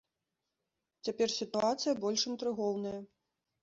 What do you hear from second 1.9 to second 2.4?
больш